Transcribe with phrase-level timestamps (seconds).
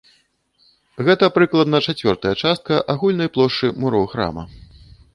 [1.09, 4.43] Гэта прыкладна чацвёртая частка агульнай плошчы муроў храма.